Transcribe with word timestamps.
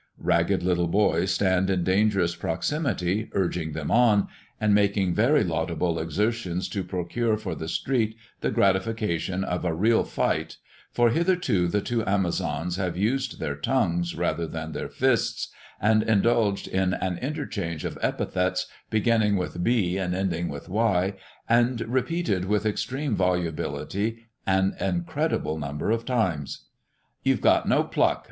Ragged 0.17 0.63
little 0.63 0.87
boys 0.87 1.31
stand 1.31 1.69
in 1.69 1.83
dangerous 1.83 2.35
proximity, 2.35 3.29
urging 3.33 3.73
them 3.73 3.91
on, 3.91 4.29
and 4.59 4.73
making 4.73 5.13
very 5.13 5.43
laudable 5.43 5.99
exertions 5.99 6.67
to 6.69 6.83
procure 6.83 7.37
for 7.37 7.53
the 7.53 7.67
street 7.67 8.17
the 8.39 8.49
gratification 8.49 9.43
of 9.43 9.63
a 9.63 9.75
"real 9.75 10.03
fight," 10.03 10.57
for 10.91 11.11
hitherto 11.11 11.67
the 11.67 11.81
two 11.81 12.03
Amazons 12.07 12.77
have 12.77 12.97
used 12.97 13.39
their 13.39 13.55
tongues 13.55 14.15
rather 14.15 14.47
than 14.47 14.71
their 14.71 14.89
fists, 14.89 15.49
and 15.79 16.01
indulged 16.01 16.67
in 16.67 16.95
an 16.95 17.19
interchange 17.19 17.85
of 17.85 17.99
epithets 18.01 18.65
beginning 18.89 19.35
with 19.35 19.63
b 19.63 19.99
and 19.99 20.15
ending 20.15 20.47
with 20.49 20.67
y, 20.67 21.13
and 21.47 21.81
repeated 21.81 22.45
with 22.45 22.65
extreme 22.65 23.15
volubility 23.15 24.25
an 24.47 24.75
incredible 24.81 25.59
number 25.59 25.91
of 25.91 26.05
times. 26.05 26.69
"You've 27.21 27.39
got 27.41 27.69
no 27.69 27.83
pluck! 27.83 28.19